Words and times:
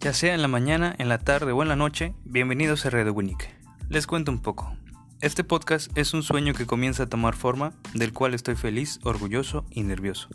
Ya 0.00 0.14
sea 0.14 0.32
en 0.32 0.40
la 0.40 0.48
mañana, 0.48 0.94
en 0.98 1.10
la 1.10 1.18
tarde 1.18 1.52
o 1.52 1.60
en 1.60 1.68
la 1.68 1.76
noche, 1.76 2.14
bienvenidos 2.24 2.86
a 2.86 2.88
Winnick. 2.88 3.50
Les 3.90 4.06
cuento 4.06 4.32
un 4.32 4.40
poco. 4.40 4.74
Este 5.20 5.44
podcast 5.44 5.94
es 5.94 6.14
un 6.14 6.22
sueño 6.22 6.54
que 6.54 6.64
comienza 6.64 7.02
a 7.02 7.06
tomar 7.06 7.36
forma, 7.36 7.74
del 7.92 8.14
cual 8.14 8.32
estoy 8.32 8.54
feliz, 8.54 8.98
orgulloso 9.02 9.66
y 9.70 9.82
nervioso. 9.82 10.30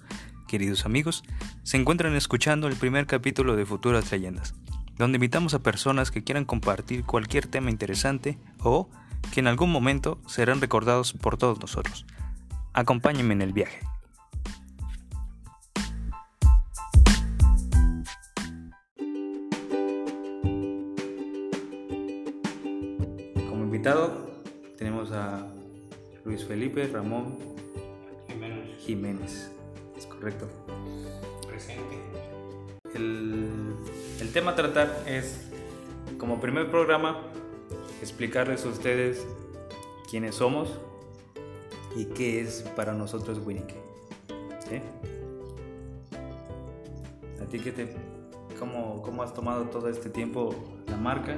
Queridos 0.48 0.86
amigos, 0.86 1.24
se 1.64 1.78
encuentran 1.78 2.16
escuchando 2.16 2.68
el 2.68 2.76
primer 2.76 3.08
capítulo 3.08 3.56
de 3.56 3.66
Futuras 3.66 4.12
Leyendas, 4.12 4.54
donde 5.00 5.16
invitamos 5.16 5.56
a 5.56 5.64
personas 5.64 6.12
que 6.12 6.24
quieran 6.24 6.46
compartir 6.46 7.04
cualquier 7.04 7.48
tema 7.48 7.72
interesante 7.72 8.38
o 8.60 8.92
que 9.34 9.40
en 9.40 9.48
algún 9.48 9.72
momento 9.72 10.22
serán 10.28 10.62
recordados 10.62 11.14
por 11.14 11.38
todos 11.38 11.60
nosotros. 11.60 12.06
Acompáñenme 12.74 13.34
en 13.34 13.42
el 13.42 13.54
viaje. 13.54 13.80
Invitado 23.86 24.18
tenemos 24.80 25.12
a 25.12 25.46
Luis 26.24 26.44
Felipe 26.44 26.88
Ramón 26.88 27.38
Jiménez, 28.28 28.80
Jiménez. 28.80 29.52
Es 29.96 30.08
correcto. 30.08 30.48
presente. 31.48 32.00
El, 32.96 33.76
el 34.20 34.34
tema 34.34 34.52
a 34.52 34.56
tratar 34.56 35.04
es, 35.06 35.52
como 36.18 36.42
primer 36.42 36.72
programa, 36.72 37.22
explicarles 38.02 38.66
a 38.66 38.70
ustedes 38.70 39.24
quiénes 40.10 40.34
somos 40.34 40.80
y 41.96 42.06
qué 42.06 42.42
es 42.42 42.64
para 42.76 42.92
nosotros 42.92 43.40
Winnick. 43.46 43.76
¿Sí? 44.68 44.82
¿A 47.40 47.46
ti 47.46 47.60
qué 47.60 47.72
te, 47.72 47.94
cómo, 48.58 49.04
cómo 49.04 49.22
has 49.22 49.32
tomado 49.36 49.66
todo 49.66 49.90
este 49.90 50.10
tiempo 50.10 50.56
la 50.88 50.98
marca? 50.98 51.38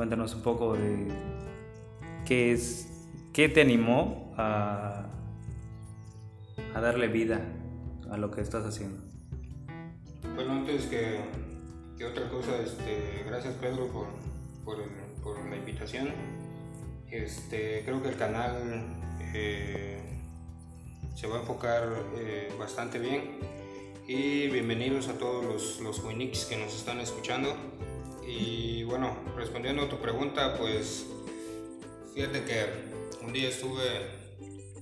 Cuéntanos 0.00 0.34
un 0.34 0.40
poco 0.40 0.72
de 0.78 1.08
qué 2.24 2.52
es, 2.52 2.88
qué 3.34 3.50
te 3.50 3.60
animó 3.60 4.32
a, 4.38 5.10
darle 6.72 7.08
vida 7.08 7.42
a 8.10 8.16
lo 8.16 8.30
que 8.30 8.40
estás 8.40 8.64
haciendo. 8.64 9.02
Bueno, 10.34 10.52
antes 10.52 10.86
que, 10.86 11.20
otra 12.02 12.30
cosa, 12.30 12.56
este, 12.62 13.24
gracias 13.26 13.52
Pedro 13.56 13.88
por, 14.64 14.78
la 15.50 15.56
invitación. 15.56 16.08
Este, 17.10 17.82
creo 17.84 18.02
que 18.02 18.08
el 18.08 18.16
canal 18.16 18.54
eh, 19.34 20.00
se 21.14 21.26
va 21.26 21.36
a 21.36 21.40
enfocar 21.40 21.92
eh, 22.16 22.50
bastante 22.58 22.98
bien. 22.98 23.38
Y 24.08 24.48
bienvenidos 24.48 25.08
a 25.08 25.18
todos 25.18 25.44
los, 25.44 25.80
los 25.80 26.00
que 26.46 26.56
nos 26.56 26.74
están 26.74 27.00
escuchando. 27.00 27.69
Y 28.26 28.84
bueno, 28.84 29.16
respondiendo 29.36 29.82
a 29.82 29.88
tu 29.88 29.98
pregunta, 29.98 30.56
pues 30.56 31.06
fíjate 32.14 32.44
que 32.44 33.24
un 33.24 33.32
día 33.32 33.48
estuve 33.48 33.84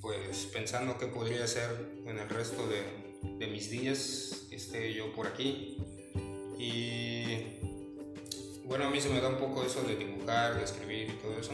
pues 0.00 0.48
pensando 0.53 0.97
qué 0.98 1.06
podría 1.06 1.44
hacer 1.44 1.70
en 2.06 2.19
el 2.19 2.28
resto 2.28 2.66
de, 2.66 3.09
mis 3.48 3.70
días 3.70 4.47
que 4.48 4.56
esté 4.56 4.94
yo 4.94 5.12
por 5.12 5.27
aquí. 5.27 5.77
Y 6.59 7.25
bueno, 8.64 8.86
a 8.86 8.91
mí 8.91 9.00
se 9.00 9.09
me 9.09 9.20
da 9.20 9.28
un 9.28 9.36
poco 9.36 9.64
eso 9.64 9.83
de 9.83 9.97
dibujar, 9.97 10.56
de 10.56 10.64
escribir 10.64 11.11
y 11.11 11.22
todo 11.22 11.39
eso. 11.39 11.53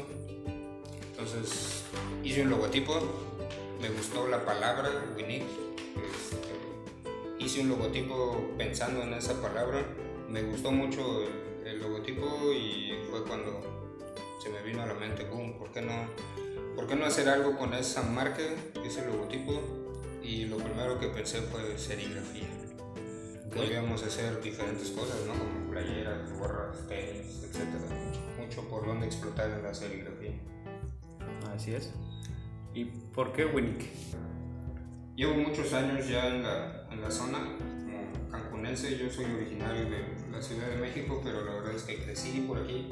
Entonces 1.10 1.84
hice 2.22 2.42
un 2.42 2.50
logotipo, 2.50 3.00
me 3.80 3.88
gustó 3.88 4.28
la 4.28 4.44
palabra 4.44 4.90
Winnick. 5.16 5.42
este, 5.42 7.44
hice 7.44 7.60
un 7.60 7.68
logotipo 7.68 8.55
pensando 8.58 9.02
en 9.02 9.14
esa 9.14 9.40
palabra, 9.40 9.84
me 10.28 10.42
gustó 10.42 10.72
mucho 10.72 11.22
el 11.22 11.44
logotipo 11.84 12.52
y 12.52 12.92
fue 13.11 13.24
cuando 13.24 13.61
se 14.42 14.50
me 14.50 14.62
vino 14.62 14.83
a 14.83 14.86
la 14.86 14.95
mente, 14.95 15.24
boom, 15.24 15.58
¿por 15.58 15.70
qué 15.70 15.83
no, 15.83 16.06
por 16.74 16.86
qué 16.86 16.96
no 16.96 17.06
hacer 17.06 17.28
algo 17.28 17.56
con 17.56 17.74
esa 17.74 18.02
marca, 18.02 18.42
ese 18.84 19.06
logotipo? 19.06 19.61
Y 20.23 20.46
lo 20.46 20.56
primero 20.56 20.98
que 20.98 21.08
pensé 21.08 21.42
fue 21.42 21.77
serigrafía. 21.77 22.48
Podríamos 23.55 24.02
hacer 24.02 24.40
diferentes 24.42 24.90
cosas, 24.90 25.17
¿no? 25.27 25.33
Como 25.34 25.70
playeras, 25.70 26.33
gorras, 26.39 26.89
tenis, 26.89 27.42
etc. 27.44 27.67
Mucho 28.39 28.68
por 28.68 28.86
donde 28.86 29.06
explotar 29.06 29.50
en 29.50 29.62
la 29.62 29.74
serigrafía. 29.74 30.33
Así 31.55 31.74
es. 31.74 31.92
¿Y 32.73 32.86
por 32.86 33.33
qué 33.33 33.44
Winnick? 33.44 33.84
Llevo 35.14 35.34
muchos 35.34 35.73
años 35.74 36.08
ya 36.08 36.27
en 36.27 36.42
la, 36.42 36.89
en 36.90 37.00
la 37.00 37.11
zona, 37.11 37.39
como 37.39 38.30
cancunense, 38.30 38.98
yo 38.98 39.08
soy 39.08 39.27
originario 39.27 39.89
de 39.89 40.14
la 40.34 40.42
Ciudad 40.42 40.67
de 40.68 40.77
México, 40.77 41.20
pero 41.22 41.45
la 41.45 41.55
verdad 41.55 41.74
es 41.74 41.83
que 41.84 42.02
crecí 42.02 42.45
por 42.46 42.58
aquí, 42.58 42.90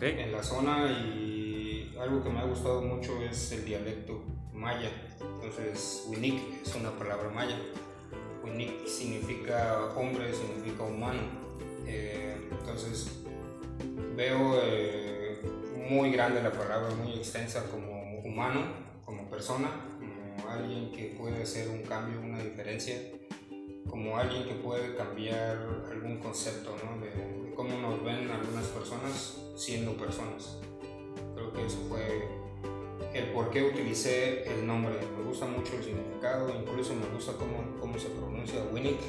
en 0.00 0.30
la 0.30 0.42
zona, 0.42 0.90
y 0.90 1.94
algo 1.98 2.22
que 2.22 2.30
me 2.30 2.38
ha 2.38 2.44
gustado 2.44 2.82
mucho 2.82 3.20
es 3.22 3.50
el 3.52 3.64
dialecto 3.64 4.22
maya. 4.52 4.90
Entonces, 5.20 6.04
Winik 6.08 6.62
es 6.64 6.74
una 6.76 6.90
palabra 6.96 7.30
maya. 7.30 7.58
Winik 8.44 8.86
significa 8.86 9.92
hombre, 9.96 10.32
significa 10.32 10.84
humano. 10.84 11.20
Eh, 11.86 12.36
entonces, 12.50 13.24
veo 14.14 14.60
eh, 14.62 15.40
muy 15.90 16.12
grande 16.12 16.42
la 16.42 16.52
palabra, 16.52 16.94
muy 16.94 17.14
extensa 17.14 17.64
como 17.70 18.20
humano, 18.20 18.66
como 19.04 19.28
persona, 19.28 19.70
como 19.98 20.50
alguien 20.50 20.92
que 20.92 21.16
puede 21.18 21.42
hacer 21.42 21.68
un 21.68 21.82
cambio, 21.82 22.20
una 22.20 22.38
diferencia, 22.38 22.94
como 23.88 24.16
alguien 24.16 24.44
que 24.44 24.54
puede 24.54 24.94
cambiar 24.96 25.58
algún 25.90 26.18
concepto 26.18 26.74
¿no? 26.84 27.00
de, 27.00 27.10
de 27.10 27.54
cómo 27.54 27.78
nos 27.78 28.02
ven 28.04 28.30
algunas 28.30 28.66
personas 28.66 29.40
siendo 29.56 29.92
personas. 29.92 30.58
Creo 31.34 31.52
que 31.52 31.66
eso 31.66 31.78
fue 31.88 32.28
el 33.14 33.32
por 33.32 33.50
qué 33.50 33.62
utilicé 33.62 34.48
el 34.48 34.66
nombre. 34.66 34.94
Me 35.16 35.24
gusta 35.24 35.46
mucho 35.46 35.76
el 35.76 35.82
significado, 35.82 36.52
incluso 36.54 36.94
me 36.94 37.06
gusta 37.14 37.32
cómo, 37.32 37.78
cómo 37.80 37.98
se 37.98 38.08
pronuncia 38.10 38.62
Winnick, 38.72 39.00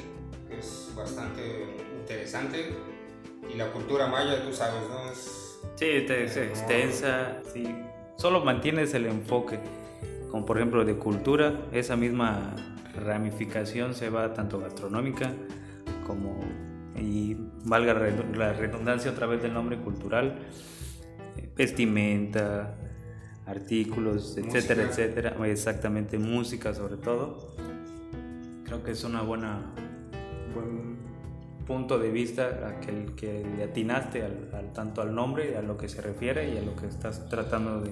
que 0.48 0.58
es 0.58 0.92
bastante 0.96 1.66
interesante. 1.98 2.70
Y 3.52 3.56
la 3.56 3.72
cultura 3.72 4.06
maya, 4.06 4.44
tú 4.44 4.52
sabes, 4.52 4.82
¿no? 4.88 5.10
Es, 5.10 5.40
Sí, 5.76 5.86
es 6.08 6.36
extensa, 6.36 7.40
sí. 7.52 7.64
Solo 8.16 8.44
mantienes 8.44 8.92
el 8.94 9.06
enfoque, 9.06 9.58
como 10.30 10.44
por 10.44 10.58
ejemplo 10.58 10.84
de 10.84 10.96
cultura, 10.96 11.68
esa 11.72 11.96
misma 11.96 12.54
ramificación 12.94 13.94
se 13.94 14.10
va 14.10 14.32
tanto 14.32 14.58
gastronómica 14.60 15.32
como, 16.06 16.40
y 16.96 17.36
valga 17.64 17.94
la 17.94 18.52
redundancia 18.52 19.10
otra 19.10 19.26
vez 19.26 19.42
del 19.42 19.52
nombre 19.54 19.78
cultural, 19.78 20.38
vestimenta, 21.56 22.76
artículos, 23.46 24.36
etcétera, 24.36 24.84
Música. 24.86 25.02
etcétera, 25.04 25.48
exactamente, 25.48 26.18
música 26.18 26.74
sobre 26.74 26.96
todo. 26.96 27.54
Creo 28.64 28.82
que 28.84 28.92
es 28.92 29.02
una 29.04 29.22
buena 29.22 29.72
buen 30.54 30.98
punto 31.66 31.98
de 31.98 32.10
vista 32.10 32.68
a 32.68 32.80
que, 32.80 33.44
le 33.56 33.64
atinaste 33.64 34.22
al, 34.24 34.50
al- 34.52 34.72
tanto 34.72 35.02
al 35.02 35.14
nombre, 35.14 35.56
a 35.56 35.62
lo 35.62 35.76
que 35.76 35.88
se 35.88 36.00
refiere 36.02 36.52
y 36.52 36.58
a 36.58 36.62
lo 36.62 36.74
que 36.76 36.86
estás 36.86 37.28
tratando 37.28 37.80
de 37.80 37.90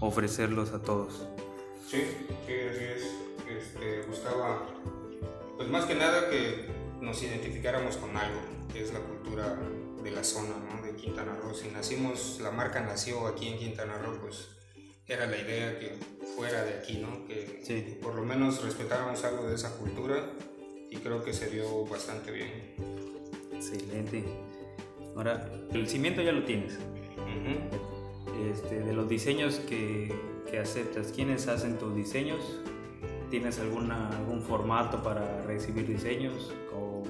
ofrecerlos 0.00 0.72
a 0.72 0.82
todos. 0.82 1.26
Sí, 1.86 1.98
sí, 2.46 2.52
así 2.70 2.84
es. 2.84 3.23
Este, 3.48 4.02
buscaba, 4.08 4.66
pues 5.56 5.68
más 5.68 5.84
que 5.84 5.94
nada 5.94 6.30
que 6.30 6.66
nos 7.00 7.22
identificáramos 7.22 7.96
con 7.96 8.16
algo, 8.16 8.40
que 8.72 8.82
es 8.82 8.92
la 8.92 9.00
cultura 9.00 9.58
de 10.02 10.10
la 10.10 10.24
zona, 10.24 10.54
¿no? 10.70 10.82
De 10.82 10.94
Quintana 10.96 11.34
Roo. 11.36 11.54
Si 11.54 11.68
nacimos, 11.68 12.40
la 12.42 12.50
marca 12.50 12.80
nació 12.80 13.26
aquí 13.26 13.48
en 13.48 13.58
Quintana 13.58 13.98
Roo, 13.98 14.18
pues 14.20 14.48
era 15.06 15.26
la 15.26 15.36
idea 15.36 15.78
que 15.78 15.96
fuera 16.36 16.64
de 16.64 16.74
aquí, 16.74 16.98
¿no? 16.98 17.26
Que 17.26 17.60
Sí. 17.62 17.98
por 18.02 18.14
lo 18.14 18.24
menos 18.24 18.62
respetáramos 18.64 19.22
algo 19.24 19.46
de 19.46 19.54
esa 19.54 19.76
cultura 19.76 20.24
y 20.90 20.96
creo 20.96 21.22
que 21.22 21.32
se 21.32 21.50
dio 21.50 21.84
bastante 21.86 22.30
bien. 22.32 22.74
Excelente. 23.52 24.24
Ahora, 25.16 25.48
el 25.72 25.86
cimiento 25.88 26.22
ya 26.22 26.32
lo 26.32 26.44
tienes. 26.44 26.74
Ujú. 26.74 28.50
Este, 28.50 28.80
de 28.80 28.92
los 28.92 29.08
diseños 29.08 29.56
que, 29.68 30.12
que 30.50 30.58
aceptas, 30.58 31.12
¿quiénes 31.12 31.46
hacen 31.48 31.78
tus 31.78 31.94
diseños? 31.94 32.40
¿Tienes 33.34 33.58
alguna, 33.58 34.10
algún 34.10 34.40
formato 34.42 35.02
para 35.02 35.42
recibir 35.42 35.88
diseños? 35.88 36.52
O 36.72 37.02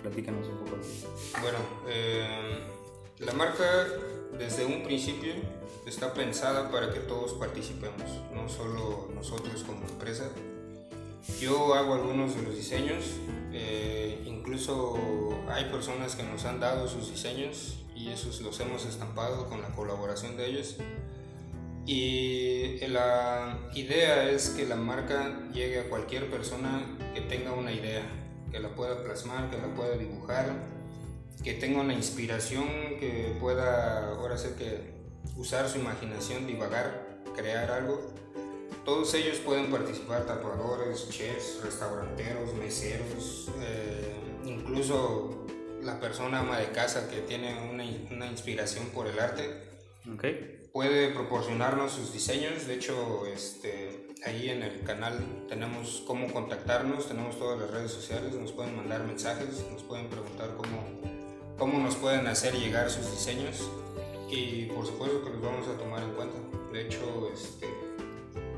platícanos 0.00 0.46
un 0.46 0.58
poco. 0.58 0.76
Bueno, 1.42 1.58
eh, 1.88 2.60
la 3.18 3.32
marca 3.32 3.64
desde 4.38 4.64
un 4.64 4.84
principio 4.84 5.32
está 5.88 6.14
pensada 6.14 6.70
para 6.70 6.92
que 6.92 7.00
todos 7.00 7.32
participemos, 7.32 8.08
no 8.32 8.48
solo 8.48 9.08
nosotros 9.12 9.64
como 9.64 9.88
empresa. 9.88 10.28
Yo 11.40 11.74
hago 11.74 11.94
algunos 11.94 12.36
de 12.36 12.42
los 12.42 12.54
diseños, 12.54 13.16
eh, 13.52 14.22
incluso 14.26 14.96
hay 15.48 15.64
personas 15.64 16.14
que 16.14 16.22
nos 16.22 16.44
han 16.44 16.60
dado 16.60 16.86
sus 16.86 17.10
diseños 17.10 17.80
y 17.96 18.10
esos 18.10 18.40
los 18.40 18.60
hemos 18.60 18.84
estampado 18.84 19.48
con 19.48 19.62
la 19.62 19.70
colaboración 19.70 20.36
de 20.36 20.46
ellos. 20.46 20.76
Y 21.92 22.86
la 22.86 23.58
idea 23.74 24.30
es 24.30 24.50
que 24.50 24.64
la 24.64 24.76
marca 24.76 25.40
llegue 25.52 25.80
a 25.80 25.88
cualquier 25.88 26.30
persona 26.30 26.82
que 27.14 27.20
tenga 27.22 27.52
una 27.52 27.72
idea, 27.72 28.02
que 28.52 28.60
la 28.60 28.68
pueda 28.68 29.02
plasmar, 29.02 29.50
que 29.50 29.58
la 29.58 29.74
pueda 29.74 29.96
dibujar 29.96 30.54
que 31.42 31.54
tenga 31.54 31.80
una 31.80 31.94
inspiración, 31.94 32.68
que 32.98 33.34
pueda 33.40 34.08
ahora 34.08 34.36
sí 34.36 34.48
que 34.58 34.92
usar 35.36 35.68
su 35.68 35.78
imaginación, 35.78 36.46
divagar, 36.46 37.22
crear 37.34 37.70
algo. 37.70 38.12
Todos 38.84 39.14
ellos 39.14 39.38
pueden 39.38 39.70
participar, 39.70 40.26
tatuadores, 40.26 41.08
chefs, 41.08 41.60
restauranteros, 41.62 42.54
meseros, 42.54 43.50
eh, 43.60 44.14
incluso 44.44 45.46
la 45.82 45.98
persona 45.98 46.40
ama 46.40 46.58
de 46.58 46.70
casa 46.72 47.08
que 47.08 47.20
tiene 47.20 47.70
una, 47.70 47.84
una 48.10 48.26
inspiración 48.26 48.86
por 48.86 49.06
el 49.06 49.18
arte. 49.18 49.69
Okay. 50.14 50.68
Puede 50.72 51.10
proporcionarnos 51.10 51.92
sus 51.92 52.12
diseños, 52.12 52.66
de 52.66 52.74
hecho, 52.74 53.26
este, 53.26 54.08
ahí 54.24 54.50
en 54.50 54.62
el 54.62 54.82
canal 54.82 55.44
tenemos 55.48 56.02
cómo 56.06 56.32
contactarnos, 56.32 57.08
tenemos 57.08 57.38
todas 57.38 57.58
las 57.58 57.70
redes 57.70 57.90
sociales, 57.90 58.32
nos 58.34 58.52
pueden 58.52 58.76
mandar 58.76 59.04
mensajes, 59.04 59.64
nos 59.72 59.82
pueden 59.82 60.08
preguntar 60.08 60.54
cómo, 60.56 61.00
cómo 61.58 61.78
nos 61.80 61.96
pueden 61.96 62.26
hacer 62.28 62.54
llegar 62.54 62.88
sus 62.88 63.10
diseños 63.10 63.68
y 64.30 64.66
por 64.66 64.86
supuesto 64.86 65.24
que 65.24 65.30
los 65.30 65.42
vamos 65.42 65.66
a 65.68 65.76
tomar 65.76 66.02
en 66.02 66.12
cuenta. 66.12 66.36
De 66.72 66.82
hecho, 66.82 67.30
este, 67.34 67.66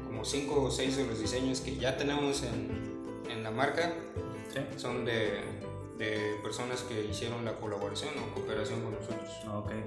como 0.06 0.24
5 0.24 0.62
o 0.62 0.70
6 0.70 0.96
de 0.98 1.06
los 1.06 1.18
diseños 1.18 1.60
que 1.60 1.76
ya 1.76 1.96
tenemos 1.96 2.42
en, 2.42 3.24
en 3.30 3.42
la 3.42 3.50
marca 3.50 3.94
son 4.76 5.06
de, 5.06 5.40
de, 5.96 6.36
personas 6.42 6.82
que 6.82 7.06
hicieron 7.06 7.44
la 7.44 7.56
colaboración 7.56 8.10
o 8.18 8.34
cooperación 8.34 8.82
con 8.82 8.92
nosotros. 8.92 9.30
Okay. 9.64 9.82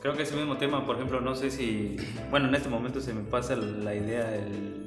Creo 0.00 0.16
que 0.16 0.22
ese 0.22 0.34
mismo 0.34 0.56
tema, 0.56 0.86
por 0.86 0.96
ejemplo, 0.96 1.20
no 1.20 1.34
sé 1.34 1.50
si, 1.50 1.96
bueno, 2.30 2.48
en 2.48 2.54
este 2.54 2.68
momento 2.68 3.00
se 3.00 3.12
me 3.12 3.22
pasa 3.22 3.54
la 3.54 3.94
idea 3.94 4.30
del 4.30 4.80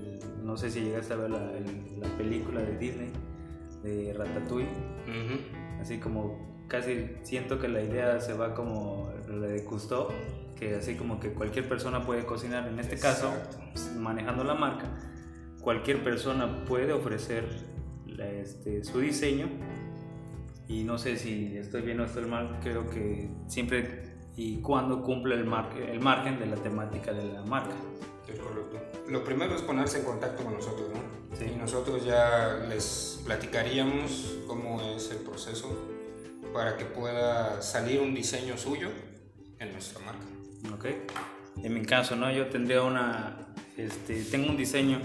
no 0.44 0.57
sé 0.57 0.69
si 0.69 0.81
llegaste 0.81 1.13
a 1.13 1.18
ver 1.18 1.30
la, 1.30 1.51
película 2.18 2.62
de 2.62 2.77
Disney 2.77 3.12
de 3.81 4.13
Ratatouille. 4.13 4.69
Así 5.80 6.00
como 6.00 6.65
casi 6.68 7.10
siento 7.24 7.60
que 7.60 7.68
la 7.68 7.81
idea 7.81 8.19
se 8.19 8.33
va 8.33 8.54
como 8.54 9.12
la 9.27 9.48
de 9.48 9.63
Cousteau, 9.63 10.10
que 10.56 10.75
así 10.75 10.95
como 10.95 11.19
que 11.19 11.33
cualquier 11.33 11.68
persona 11.68 12.06
puede 12.06 12.25
cocinar, 12.25 12.68
en 12.68 12.80
este 12.80 12.98
caso, 12.98 13.33
manejando 13.98 14.44
la 14.44 14.54
marca, 14.54 14.86
cualquier 15.62 16.04
persona 16.04 16.66
puede 16.66 16.94
ofrecer 16.94 17.45
este, 18.18 18.83
su 18.83 19.00
diseño. 19.00 19.48
Y 20.68 20.83
no 20.83 20.98
sé 20.98 21.18
si 21.18 21.57
estoy 21.57 21.81
bien 21.81 22.00
o 22.00 22.06
estoy 22.06 22.25
mal, 22.25 22.59
creo 22.62 22.89
que 22.89 23.30
siempre 23.48 24.12
y 24.35 24.57
cuando 24.62 25.01
cumple 25.01 25.35
el, 25.35 25.41
el 25.41 26.00
margen 26.00 26.39
de 26.39 26.45
la 26.45 26.56
temática 26.56 27.13
de 27.13 27.33
la 27.33 27.41
marca. 27.44 27.75
Es 28.27 28.39
correcto. 28.39 28.80
Lo 29.09 29.24
primero 29.24 29.56
es 29.56 29.62
ponerse 29.62 30.00
en 30.00 30.06
contacto 30.06 30.44
con 30.44 30.53
nosotros, 30.53 30.89
¿no? 30.89 31.38
Sí. 31.38 31.45
Y 31.53 31.57
nosotros 31.57 32.06
ya 32.06 32.65
les 32.69 33.21
platicaríamos 33.25 34.38
cómo 34.47 34.81
es 34.81 35.12
el 35.12 35.18
proceso 35.18 35.69
para 36.53 36.77
que 36.77 36.85
pueda 36.85 37.62
salir 37.62 38.00
un 38.00 38.13
diseño 38.13 38.57
suyo 38.57 38.89
en 39.59 39.71
nuestra 39.74 40.00
marca. 40.06 40.25
Ok. 40.74 40.85
En 41.63 41.74
mi 41.74 41.83
caso, 41.83 42.15
¿no? 42.15 42.31
Yo 42.31 42.47
tendría 42.47 42.81
una, 42.81 43.38
este, 43.77 44.24
tengo 44.24 44.50
un 44.50 44.57
diseño, 44.57 45.00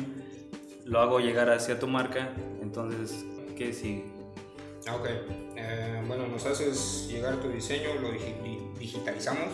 lo 0.84 1.00
hago 1.00 1.20
llegar 1.20 1.50
hacia 1.50 1.78
tu 1.78 1.86
marca, 1.86 2.30
entonces, 2.62 3.25
¿qué 3.56 3.72
sigue? 3.72 4.18
Ah, 4.88 4.96
ok. 4.96 5.06
Eh, 5.56 6.02
bueno, 6.06 6.26
nos 6.26 6.46
haces 6.46 7.08
llegar 7.08 7.37
tu 7.40 7.49
diseño, 7.50 7.94
lo 8.00 8.11
digitalizamos. 8.79 9.49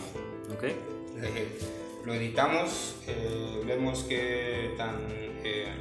Ok. 0.53 0.63
Eh, 0.63 1.59
lo 2.05 2.13
editamos, 2.13 2.95
eh, 3.07 3.61
vemos 3.65 4.05
qué 4.07 4.73
tan, 4.77 4.95
eh, 5.43 5.73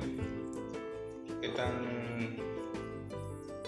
qué 1.41 1.49
tan, 1.51 2.37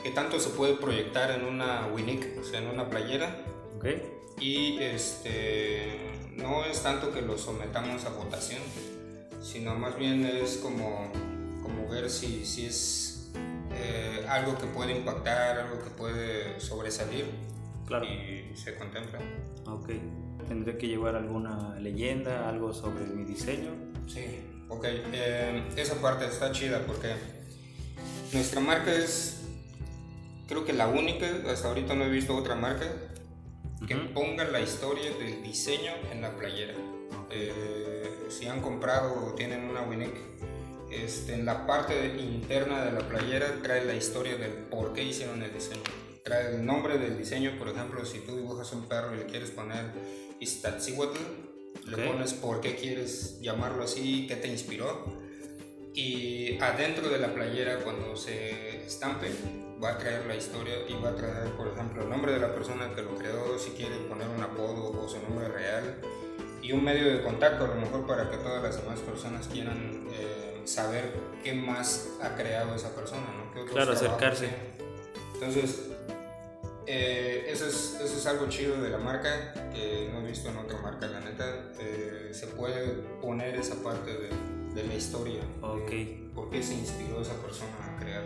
qué 0.02 0.10
tanto 0.10 0.40
se 0.40 0.50
puede 0.50 0.74
proyectar 0.74 1.30
en 1.30 1.44
una 1.44 1.86
Winnick, 1.88 2.38
o 2.40 2.44
sea, 2.44 2.60
en 2.60 2.68
una 2.68 2.88
playera. 2.88 3.44
Okay. 3.76 4.02
Y 4.40 4.78
este, 4.80 5.98
no 6.34 6.64
es 6.64 6.82
tanto 6.82 7.12
que 7.12 7.20
lo 7.20 7.38
sometamos 7.38 8.06
a 8.06 8.10
votación, 8.10 8.62
sino 9.42 9.74
más 9.74 9.96
bien 9.98 10.24
es 10.24 10.56
como, 10.56 11.12
como 11.62 11.88
ver 11.88 12.08
si, 12.10 12.44
si 12.46 12.66
es 12.66 13.30
eh, 13.74 14.05
algo 14.28 14.58
que 14.58 14.66
puede 14.66 14.96
impactar, 14.96 15.58
algo 15.58 15.82
que 15.82 15.90
puede 15.90 16.60
sobresalir. 16.60 17.26
Claro. 17.86 18.04
Y 18.04 18.56
se 18.56 18.74
contempla. 18.76 19.20
Ok 19.66 19.90
tendré 20.46 20.78
que 20.78 20.88
llevar 20.88 21.16
alguna 21.16 21.76
leyenda, 21.80 22.48
algo 22.48 22.72
sobre 22.72 23.04
mi 23.04 23.24
diseño. 23.24 23.70
Sí, 24.06 24.24
ok. 24.68 24.84
Eh, 24.84 25.62
esa 25.76 26.00
parte 26.00 26.26
está 26.26 26.52
chida 26.52 26.80
porque 26.86 27.14
nuestra 28.32 28.60
marca 28.60 28.92
es, 28.92 29.42
creo 30.48 30.64
que 30.64 30.72
la 30.72 30.88
única, 30.88 31.26
hasta 31.50 31.68
ahorita 31.68 31.94
no 31.94 32.04
he 32.04 32.10
visto 32.10 32.36
otra 32.36 32.54
marca 32.54 32.86
que 33.86 33.94
ponga 33.94 34.44
la 34.44 34.60
historia 34.60 35.10
del 35.18 35.42
diseño 35.42 35.92
en 36.10 36.22
la 36.22 36.34
playera. 36.36 36.74
Eh, 37.30 38.26
si 38.28 38.46
han 38.46 38.60
comprado 38.60 39.26
o 39.26 39.34
tienen 39.34 39.68
una 39.68 39.82
Winnick, 39.82 40.14
este, 41.04 41.34
en 41.34 41.44
la 41.44 41.66
parte 41.66 42.16
interna 42.18 42.84
de 42.84 42.92
la 42.92 43.08
playera 43.08 43.60
trae 43.62 43.84
la 43.84 43.94
historia 43.94 44.36
del 44.36 44.52
por 44.52 44.92
qué 44.92 45.02
hicieron 45.02 45.42
el 45.42 45.52
diseño. 45.52 45.82
Trae 46.24 46.56
el 46.56 46.64
nombre 46.64 46.98
del 46.98 47.16
diseño, 47.16 47.56
por 47.58 47.68
ejemplo, 47.68 48.04
si 48.04 48.20
tú 48.20 48.36
dibujas 48.36 48.72
un 48.72 48.88
perro 48.88 49.14
y 49.14 49.18
le 49.18 49.26
quieres 49.26 49.50
poner 49.50 49.92
Iztaccíhuatl, 50.40 51.18
le 51.86 52.06
pones 52.06 52.34
por 52.34 52.60
qué 52.60 52.74
quieres 52.74 53.40
llamarlo 53.40 53.84
así, 53.84 54.26
qué 54.26 54.36
te 54.36 54.48
inspiró. 54.48 55.04
Y 55.94 56.58
adentro 56.60 57.08
de 57.08 57.18
la 57.18 57.32
playera, 57.32 57.78
cuando 57.78 58.16
se 58.16 58.84
estampe, 58.84 59.28
va 59.82 59.92
a 59.92 59.98
traer 59.98 60.26
la 60.26 60.36
historia 60.36 60.74
y 60.88 60.94
va 61.02 61.10
a 61.10 61.14
traer, 61.14 61.50
por 61.52 61.68
ejemplo, 61.68 62.02
el 62.02 62.10
nombre 62.10 62.32
de 62.32 62.40
la 62.40 62.54
persona 62.54 62.94
que 62.94 63.02
lo 63.02 63.14
creó, 63.14 63.58
si 63.58 63.70
quiere 63.70 63.96
poner 64.08 64.28
un 64.28 64.42
apodo 64.42 64.90
o 65.00 65.08
su 65.08 65.18
nombre 65.22 65.48
real, 65.48 65.96
y 66.62 66.72
un 66.72 66.82
medio 66.82 67.12
de 67.12 67.22
contacto, 67.22 67.64
a 67.64 67.68
lo 67.68 67.76
mejor 67.76 68.06
para 68.06 68.28
que 68.28 68.38
todas 68.38 68.62
las 68.62 68.82
demás 68.82 68.98
personas 69.00 69.46
quieran 69.46 70.06
eh, 70.10 70.45
saber 70.66 71.12
qué 71.42 71.54
más 71.54 72.08
ha 72.22 72.34
creado 72.34 72.74
esa 72.74 72.94
persona, 72.94 73.26
¿no? 73.54 73.64
claro, 73.66 73.92
acercarse. 73.92 74.50
Entonces, 75.34 75.90
eh, 76.86 77.46
eso, 77.48 77.66
es, 77.66 77.98
eso 78.02 78.16
es 78.16 78.26
algo 78.26 78.48
chido 78.48 78.80
de 78.80 78.90
la 78.90 78.98
marca 78.98 79.52
que 79.72 80.08
no 80.12 80.20
he 80.20 80.26
visto 80.26 80.48
en 80.48 80.56
otra 80.56 80.78
marca, 80.78 81.06
la 81.06 81.20
neta. 81.20 81.72
Eh, 81.80 82.30
se 82.32 82.46
puede 82.48 83.02
poner 83.20 83.56
esa 83.56 83.76
parte 83.82 84.12
de, 84.12 84.28
de 84.74 84.86
la 84.86 84.94
historia. 84.94 85.40
Ok. 85.62 85.90
¿Por 86.34 86.50
qué 86.50 86.62
se 86.62 86.74
inspiró 86.74 87.22
esa 87.22 87.34
persona 87.40 87.72
a 87.82 87.98
crear? 87.98 88.22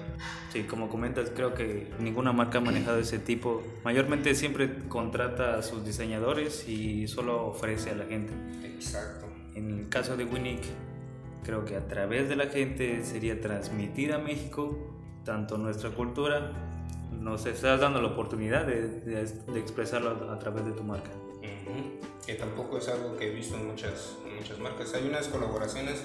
Sí, 0.53 0.65
como 0.65 0.91
comentas, 0.91 1.31
creo 1.31 1.55
que 1.55 1.93
ninguna 2.01 2.33
marca 2.33 2.59
ha 2.59 2.61
manejado 2.61 2.99
ese 2.99 3.19
tipo. 3.19 3.63
Mayormente 3.85 4.35
siempre 4.35 4.69
contrata 4.89 5.59
a 5.59 5.63
sus 5.63 5.85
diseñadores 5.85 6.69
y 6.69 7.07
solo 7.07 7.47
ofrece 7.47 7.91
a 7.91 7.95
la 7.95 8.07
gente. 8.07 8.33
Exacto. 8.67 9.27
En 9.55 9.79
el 9.79 9.89
caso 9.89 10.17
de 10.17 10.25
Winnick, 10.25 10.63
creo 11.43 11.65
que 11.65 11.77
a 11.77 11.87
través 11.87 12.29
de 12.29 12.37
la 12.37 12.47
gente 12.47 13.05
sería 13.05 13.41
transmitir 13.41 14.13
a 14.13 14.19
México 14.19 14.77
tanto 15.25 15.59
nuestra 15.59 15.91
cultura 15.91 16.53
nos 17.13 17.45
estás 17.47 17.81
dando 17.81 18.01
la 18.01 18.09
oportunidad 18.09 18.67
de, 18.67 18.89
de, 18.89 19.61
expresarlo 19.61 20.31
a, 20.31 20.39
través 20.39 20.65
de 20.65 20.73
tu 20.73 20.83
marca. 20.83 21.11
Que 22.25 22.35
tampoco 22.35 22.79
es 22.79 22.89
algo 22.89 23.17
que 23.17 23.29
he 23.29 23.35
visto 23.35 23.57
en 23.57 23.67
muchas, 23.67 24.17
muchas 24.37 24.59
marcas. 24.59 24.95
Hay 24.95 25.07
unas 25.07 25.29
colaboraciones 25.29 26.05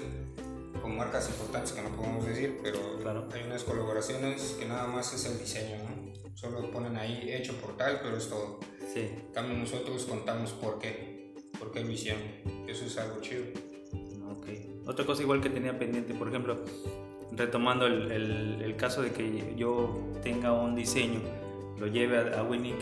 con 0.82 0.96
marcas 0.96 1.28
importantes 1.28 1.72
que 1.72 1.82
no 1.82 1.90
podemos 1.90 2.26
decir, 2.26 2.60
pero 2.62 2.78
hay 3.32 3.42
unas 3.44 3.64
colaboraciones 3.64 4.56
que 4.58 4.66
nada 4.66 4.86
más 4.86 5.14
es 5.14 5.24
el 5.26 5.38
diseño, 5.38 5.78
¿no? 5.78 6.06
Solo 6.34 6.70
ponen 6.70 6.96
ahí 6.96 7.32
hecho 7.32 7.54
por 7.54 7.76
tal, 7.76 8.00
pero 8.02 8.16
es 8.16 8.28
todo. 8.28 8.60
Sí. 8.92 9.10
También 9.32 9.60
nosotros 9.60 10.04
contamos 10.04 10.52
por 10.52 10.78
qué, 10.78 11.34
por 11.58 11.72
qué 11.72 11.82
lo 11.82 11.90
hicieron. 11.90 12.22
Eso 12.68 12.84
es 12.84 12.98
algo 12.98 13.20
chido. 13.22 13.44
Otra 14.86 15.04
cosa 15.04 15.22
igual 15.22 15.40
que 15.40 15.50
tenía 15.50 15.78
pendiente, 15.78 16.14
por 16.14 16.28
ejemplo, 16.28 16.58
retomando 17.32 17.86
el, 17.86 18.62
el, 18.62 18.76
caso 18.76 19.02
de 19.02 19.12
que 19.12 19.54
yo 19.56 19.96
tenga 20.22 20.52
un 20.52 20.74
diseño, 20.74 21.20
lo 21.78 21.86
lleve 21.86 22.18
a, 22.18 22.40
a 22.40 22.42
Winnick, 22.42 22.78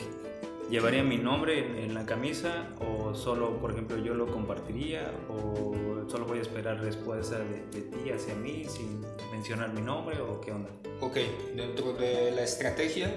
¿llevaría 0.70 1.02
mi 1.02 1.16
nombre 1.16 1.82
en, 1.82 1.94
la 1.94 2.04
camisa 2.04 2.68
o 2.80 3.14
solo, 3.14 3.58
por 3.58 3.72
ejemplo, 3.72 3.96
yo 3.98 4.14
lo 4.14 4.26
compartiría 4.26 5.10
o 5.28 6.04
solo 6.08 6.26
voy 6.26 6.38
a 6.38 6.42
esperar 6.42 6.80
respuesta 6.80 7.38
de, 7.38 7.64
de 7.72 7.82
ti 7.82 8.10
hacia 8.10 8.34
mí 8.34 8.64
sin 8.68 9.00
mencionar 9.32 9.72
mi 9.72 9.80
nombre 9.80 10.20
o 10.20 10.40
qué 10.40 10.52
onda? 10.52 10.70
Ok, 11.00 11.16
dentro 11.56 11.94
de 11.94 12.30
la 12.32 12.42
estrategia 12.42 13.10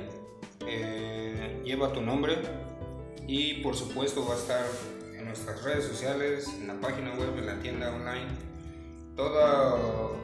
eh, 0.65 1.62
lleva 1.63 1.94
tu 1.94 2.01
nombre 2.01 2.36
y 3.27 3.56
por 3.56 3.75
supuesto 3.75 4.25
va 4.25 4.36
a 4.36 4.38
estar 4.38 4.65
en 5.17 5.25
nuestras 5.25 5.63
redes 5.63 5.86
sociales, 5.86 6.48
en 6.60 6.67
la 6.67 6.75
página 6.75 7.13
web, 7.15 7.38
en 7.38 7.46
la 7.46 7.60
tienda 7.60 7.94
online. 7.94 8.27
Todo 9.18 10.16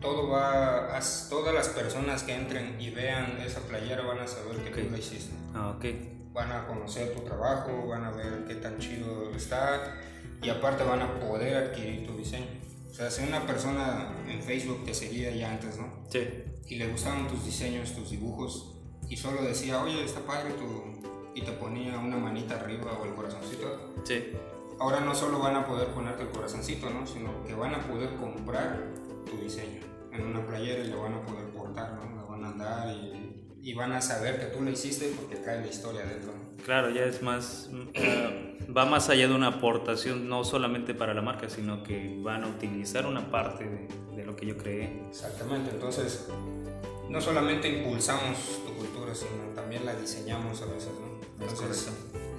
todo 0.00 0.28
va 0.28 0.96
a, 0.96 1.00
todas 1.28 1.54
las 1.54 1.68
personas 1.68 2.22
que 2.22 2.34
entren 2.34 2.80
y 2.80 2.90
vean 2.90 3.38
esa 3.44 3.60
playera 3.60 4.02
van 4.02 4.18
a 4.18 4.26
saber 4.26 4.56
que 4.64 4.82
tú 4.82 4.90
la 4.90 4.98
hiciste. 4.98 5.34
Ah, 5.54 5.74
ok. 5.76 5.84
Van 6.32 6.50
a 6.52 6.66
conocer 6.66 7.14
tu 7.14 7.20
trabajo, 7.20 7.88
van 7.88 8.04
a 8.04 8.10
ver 8.10 8.44
qué 8.46 8.54
tan 8.54 8.78
chido 8.78 9.30
está 9.34 9.96
y 10.42 10.48
aparte 10.48 10.84
van 10.84 11.02
a 11.02 11.20
poder 11.20 11.56
adquirir 11.56 12.06
tu 12.06 12.16
diseño. 12.16 12.46
O 12.90 12.94
sea, 12.94 13.10
si 13.10 13.24
una 13.24 13.46
persona 13.46 14.16
en 14.26 14.42
Facebook 14.42 14.84
te 14.84 14.94
seguía 14.94 15.30
ya 15.32 15.50
antes, 15.50 15.76
¿no? 15.76 16.04
Sí. 16.08 16.26
Y 16.66 16.76
le 16.76 16.88
gustaban 16.88 17.28
tus 17.28 17.44
diseños, 17.44 17.94
tus 17.94 18.10
dibujos 18.10 18.76
y 19.08 19.16
solo 19.16 19.42
decía, 19.42 19.82
oye, 19.82 20.04
está 20.04 20.20
padre 20.20 20.52
tu, 20.52 21.00
y 21.34 21.42
te 21.42 21.52
ponía 21.52 21.98
una 21.98 22.16
manita 22.16 22.54
arriba 22.56 22.98
o 22.98 23.04
el 23.04 23.14
corazoncito. 23.14 23.94
Sí. 24.04 24.32
Ahora 24.80 25.00
no 25.00 25.14
solo 25.14 25.38
van 25.38 25.56
a 25.56 25.66
poder 25.66 25.88
ponerte 25.88 26.22
el 26.22 26.30
corazoncito, 26.30 26.88
¿no? 26.88 27.06
Sino 27.06 27.44
que 27.44 27.54
van 27.54 27.74
a 27.74 27.80
poder 27.80 28.16
comprar 28.16 28.78
tu 29.26 29.36
diseño 29.36 29.82
en 30.10 30.26
una 30.26 30.44
playera 30.46 30.82
y 30.82 30.88
lo 30.88 31.02
van 31.02 31.14
a 31.14 31.22
poder 31.22 31.50
portar, 31.50 31.92
¿no? 31.92 32.16
Lo 32.22 32.26
van 32.26 32.44
a 32.44 32.48
andar 32.48 32.94
y, 32.94 33.44
y 33.60 33.74
van 33.74 33.92
a 33.92 34.00
saber 34.00 34.40
que 34.40 34.46
tú 34.46 34.62
lo 34.62 34.70
hiciste 34.70 35.12
porque 35.14 35.36
trae 35.36 35.60
la 35.60 35.66
historia 35.66 36.00
dentro. 36.06 36.32
¿no? 36.32 36.64
Claro, 36.64 36.88
ya 36.88 37.04
es 37.04 37.22
más, 37.22 37.68
va 38.76 38.86
más 38.86 39.10
allá 39.10 39.28
de 39.28 39.34
una 39.34 39.48
aportación, 39.48 40.28
no 40.30 40.44
solamente 40.44 40.94
para 40.94 41.12
la 41.12 41.20
marca, 41.20 41.50
sino 41.50 41.82
que 41.82 42.18
van 42.22 42.44
a 42.44 42.48
utilizar 42.48 43.04
una 43.04 43.30
parte 43.30 43.64
de, 43.68 43.88
de 44.16 44.24
lo 44.24 44.34
que 44.34 44.46
yo 44.46 44.56
creé. 44.56 45.02
Exactamente, 45.10 45.72
entonces 45.72 46.26
no 47.10 47.20
solamente 47.20 47.68
impulsamos 47.68 48.62
tu 48.64 48.72
cultura, 48.74 49.14
sino 49.14 49.52
también 49.54 49.84
la 49.84 49.94
diseñamos 49.94 50.62
a 50.62 50.66
veces, 50.66 50.90
¿no? 50.98 51.44
Es 51.44 51.52
Entonces, 51.52 51.90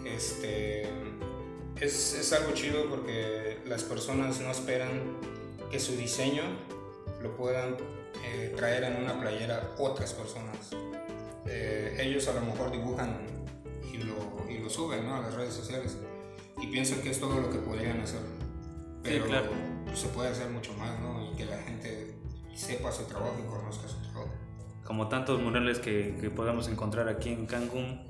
este, 0.06 0.90
es, 1.82 2.14
es 2.14 2.32
algo 2.34 2.54
chido 2.54 2.88
porque 2.90 3.58
las 3.66 3.84
personas 3.84 4.40
no 4.40 4.52
esperan 4.52 5.18
que 5.70 5.80
su 5.80 5.96
diseño 5.98 6.44
lo 7.22 7.36
puedan 7.36 7.76
eh, 8.24 8.54
traer 8.56 8.84
en 8.84 9.04
una 9.04 9.20
playera 9.20 9.72
otras 9.78 10.14
personas. 10.14 10.72
Eh, 11.48 11.98
ellos 12.00 12.28
a 12.28 12.34
lo 12.34 12.42
mejor 12.42 12.72
dibujan 12.72 13.18
y 13.92 13.98
lo, 13.98 14.46
y 14.50 14.60
lo 14.60 14.70
suben 14.70 15.06
¿no? 15.06 15.16
a 15.16 15.22
las 15.22 15.34
redes 15.34 15.54
sociales 15.54 15.98
y 16.62 16.68
piensan 16.68 17.02
que 17.02 17.10
es 17.10 17.20
todo 17.20 17.40
lo 17.40 17.50
que 17.50 17.58
podrían 17.58 18.00
hacer. 18.00 18.22
Pero 19.02 19.26
claro. 19.26 19.50
se 19.96 20.08
puede 20.10 20.30
hacer 20.30 20.50
mucho 20.50 20.74
más, 20.74 21.00
¿no? 21.00 21.32
Y 21.32 21.36
que 21.36 21.46
la 21.46 21.58
gente 21.58 22.16
sepa 22.54 22.92
su 22.92 23.04
trabajo 23.06 23.36
y 23.44 23.50
conozca 23.50 23.88
su 23.88 24.00
trabajo. 24.04 24.30
Como 24.86 25.08
tantos 25.08 25.42
murales 25.42 25.80
que, 25.80 26.16
que 26.20 26.30
podamos 26.30 26.68
encontrar 26.68 27.08
aquí 27.08 27.30
en 27.30 27.46
Cancún, 27.46 28.02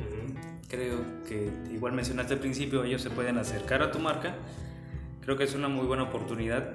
creo 0.68 0.98
que 1.28 1.52
igual 1.72 1.94
mencionaste 1.94 2.34
al 2.36 2.40
principio, 2.40 2.84
ellos 2.84 3.02
se 3.02 3.10
pueden 3.10 3.38
acercar 3.38 3.82
a 3.84 3.92
tu 3.92 4.00
marca. 4.00 4.36
Creo 5.22 5.38
que 5.38 5.44
es 5.44 5.54
una 5.54 5.68
muy 5.68 5.86
buena 5.86 6.04
oportunidad 6.04 6.72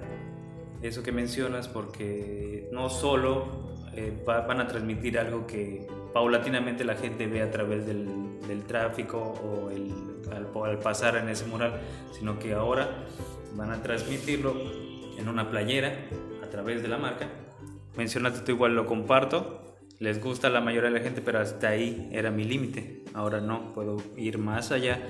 eso 0.82 1.02
que 1.02 1.10
mencionas 1.10 1.66
porque 1.68 2.68
no 2.70 2.90
solo 2.90 3.74
eh, 3.94 4.12
va- 4.28 4.42
van 4.42 4.60
a 4.60 4.68
transmitir 4.68 5.18
algo 5.18 5.46
que 5.46 5.86
paulatinamente 6.12 6.84
la 6.84 6.94
gente 6.94 7.26
ve 7.26 7.42
a 7.42 7.50
través 7.50 7.86
del, 7.86 8.38
del 8.46 8.62
tráfico 8.64 9.18
o 9.18 9.70
el, 9.70 9.92
al, 10.30 10.48
al 10.70 10.78
pasar 10.78 11.16
en 11.16 11.28
ese 11.30 11.46
mural, 11.46 11.80
sino 12.12 12.38
que 12.38 12.52
ahora 12.52 12.88
van 13.54 13.70
a 13.70 13.82
transmitirlo 13.82 14.54
en 15.18 15.28
una 15.28 15.50
playera 15.50 15.96
a 16.44 16.50
través 16.50 16.82
de 16.82 16.88
la 16.88 16.98
marca. 16.98 17.26
Mencionaste 17.96 18.40
tú 18.40 18.52
igual 18.52 18.76
lo 18.76 18.86
comparto, 18.86 19.65
les 19.98 20.22
gusta 20.22 20.48
a 20.48 20.50
la 20.50 20.60
mayoría 20.60 20.90
de 20.90 20.98
la 20.98 21.04
gente, 21.04 21.20
pero 21.22 21.38
hasta 21.40 21.68
ahí 21.68 22.08
era 22.12 22.30
mi 22.30 22.44
límite. 22.44 23.02
Ahora 23.14 23.40
no, 23.40 23.72
puedo 23.72 23.96
ir 24.16 24.38
más 24.38 24.70
allá, 24.72 25.00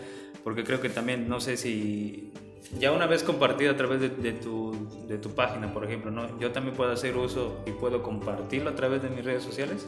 porque 0.45 0.63
creo 0.65 0.81
que 0.81 0.89
también, 0.89 1.29
no 1.29 1.41
sé 1.41 1.57
si 1.57 2.33
ya 2.79 2.93
una 2.93 3.07
vez 3.07 3.23
compartido 3.23 3.73
a 3.73 3.77
través 3.77 4.01
de, 4.01 4.09
de 4.09 4.33
tu, 4.33 5.07
de 5.09 5.19
tu 5.19 5.31
página, 5.35 5.73
por 5.73 5.85
ejemplo, 5.85 6.11
¿no? 6.11 6.39
yo 6.41 6.51
también 6.53 6.77
puedo 6.77 6.91
hacer 6.93 7.17
uso 7.17 7.63
y 7.67 7.71
puedo 7.71 8.03
compartirlo 8.03 8.71
a 8.71 8.75
través 8.75 9.03
de 9.03 9.09
mis 9.11 9.25
redes 9.25 9.43
sociales. 9.45 9.87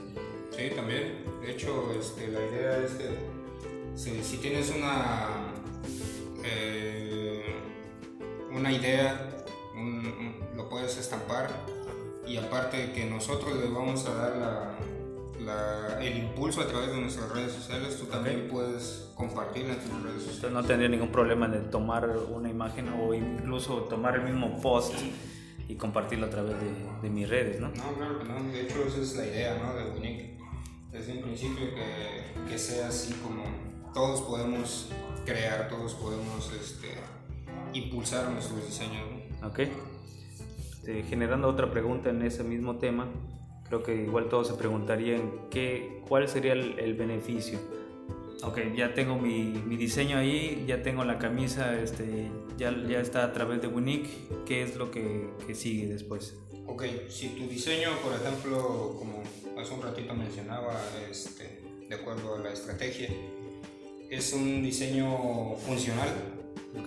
Sí, 0.57 0.71
también. 0.75 1.25
De 1.43 1.53
hecho, 1.53 1.93
este, 1.99 2.29
la 2.29 2.41
idea 2.41 2.79
es 2.79 2.93
que 2.93 3.07
si, 4.23 4.37
tienes 4.39 4.73
una, 4.77 5.53
eh, 6.45 7.43
una 8.53 8.73
idea, 8.73 9.45
un- 9.75 10.35
lo 10.57 10.69
puedes 10.69 10.97
estampar 10.99 11.49
y 12.27 12.37
aparte 12.37 12.93
que 12.93 13.05
nosotros 13.07 13.57
le 13.59 13.69
vamos 13.69 14.07
a 14.07 14.15
dar 14.15 14.37
la- 14.37 14.79
la- 15.49 15.99
el 16.05 16.19
impulso 16.19 16.61
a 16.61 16.67
través 16.67 16.91
de 16.91 17.01
nuestras 17.01 17.31
redes 17.33 17.53
sociales, 17.53 17.97
tú 17.99 18.07
también 18.07 18.47
puedes 18.49 19.11
compartirla 19.17 19.75
en 19.75 19.81
tus 19.81 20.03
redes 20.03 20.23
sociales. 20.23 20.53
No 20.53 20.63
tendría 20.65 20.89
ningún 20.89 21.11
problema 21.11 21.49
de 21.49 21.61
tomar 21.61 22.09
una 22.31 22.49
imagen 22.49 22.89
o 22.91 23.13
incluso 23.15 23.83
tomar 23.85 24.15
el 24.17 24.23
mismo 24.23 24.61
post 24.61 24.95
y 25.69 25.75
compartirlo 25.75 26.27
a 26.27 26.31
través 26.31 26.55
de, 26.61 26.71
de 27.03 27.11
mis 27.11 27.29
redes, 27.29 27.61
¿no? 27.61 27.69
No, 27.69 27.95
claro 27.97 28.19
que 28.21 28.25
no. 28.27 28.43
De 28.53 28.63
hecho, 28.63 28.85
esa 28.87 29.01
es 29.01 29.17
la 29.17 29.27
idea 29.27 29.59
¿no? 29.63 29.75
de 29.75 29.91
Unique. 29.99 30.39
Desde 30.93 31.13
un 31.15 31.23
principio 31.23 31.67
que, 31.75 32.49
que 32.51 32.59
sea 32.59 32.89
así 32.89 33.13
como 33.15 33.43
todos 33.93 34.23
podemos 34.23 34.91
crear, 35.27 35.69
todos 35.69 35.95
podemos 35.95 36.51
este, 36.59 36.89
impulsar 37.75 38.31
nuestros 38.31 38.65
diseños. 38.65 39.03
¿no? 39.43 39.49
Ok. 39.49 39.61
Este, 39.61 41.03
generando 41.03 41.49
otra 41.49 41.71
pregunta 41.71 42.09
en 42.11 42.23
ese 42.23 42.43
mismo 42.45 42.77
tema, 42.79 43.07
creo 43.69 43.83
que 43.83 43.95
igual 43.95 44.29
todos 44.29 44.49
se 44.49 44.55
preguntarían 44.55 45.49
qué, 45.51 46.03
cuál 46.09 46.29
sería 46.29 46.53
el, 46.53 46.79
el 46.79 46.95
beneficio. 46.95 47.59
Ok, 48.43 48.59
ya 48.77 48.95
tengo 48.95 49.19
mi, 49.19 49.63
mi 49.67 49.77
diseño 49.77 50.17
ahí, 50.17 50.65
ya 50.67 50.83
tengo 50.83 51.05
la 51.05 51.19
camisa, 51.19 51.81
este, 51.81 52.31
ya, 52.57 52.73
ya 52.89 53.01
está 53.01 53.25
a 53.25 53.33
través 53.33 53.61
de 53.61 53.67
Unique, 53.67 54.09
¿qué 54.47 54.63
es 54.63 54.77
lo 54.77 54.93
que, 54.93 55.29
que 55.47 55.57
sigue 55.57 55.89
después? 55.89 56.37
Ok, 56.67 56.85
si 57.09 57.31
tu 57.31 57.49
diseño, 57.49 57.91
por 58.01 58.13
ejemplo, 58.15 58.95
como 58.97 59.23
hace 59.61 59.75
un 59.75 59.83
ratito 59.83 60.15
mencionaba, 60.15 60.81
este, 61.11 61.63
de 61.89 61.95
acuerdo 61.97 62.37
a 62.37 62.39
la 62.39 62.53
estrategia, 62.53 63.09
es 64.09 64.33
un 64.33 64.63
diseño 64.63 65.57
funcional 65.57 66.09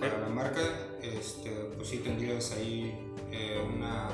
para 0.00 0.20
la 0.20 0.28
marca, 0.28 0.62
este, 1.02 1.50
pues 1.76 1.88
sí 1.88 1.98
tendrías 1.98 2.52
ahí 2.52 2.94
eh, 3.30 3.62
una, 3.74 4.08